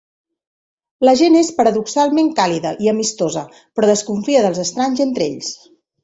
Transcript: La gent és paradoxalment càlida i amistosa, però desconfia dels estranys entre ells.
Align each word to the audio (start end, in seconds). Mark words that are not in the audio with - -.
La 1.07 1.11
gent 1.17 1.35
és 1.41 1.49
paradoxalment 1.57 2.31
càlida 2.39 2.71
i 2.85 2.89
amistosa, 2.91 3.43
però 3.75 3.89
desconfia 3.91 4.41
dels 4.47 4.63
estranys 4.65 5.05
entre 5.07 5.25
ells. 5.35 5.51